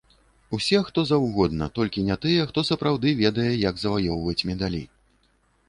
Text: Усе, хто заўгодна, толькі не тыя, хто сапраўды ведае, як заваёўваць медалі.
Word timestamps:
Усе, 0.57 0.79
хто 0.87 1.03
заўгодна, 1.09 1.67
толькі 1.77 2.05
не 2.09 2.17
тыя, 2.25 2.47
хто 2.53 2.59
сапраўды 2.71 3.13
ведае, 3.21 3.47
як 3.69 3.75
заваёўваць 3.85 4.45
медалі. 4.53 4.83